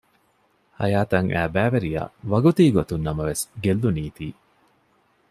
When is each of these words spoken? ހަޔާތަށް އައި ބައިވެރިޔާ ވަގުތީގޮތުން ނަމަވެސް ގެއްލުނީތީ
ހަޔާތަށް 0.79 1.29
އައި 1.33 1.51
ބައިވެރިޔާ 1.55 2.01
ވަގުތީގޮތުން 2.31 3.03
ނަމަވެސް 3.07 3.43
ގެއްލުނީތީ 3.63 4.27